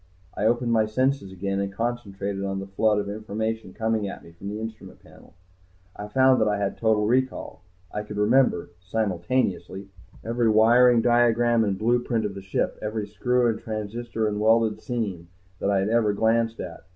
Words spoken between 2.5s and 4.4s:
the flood of information coming at me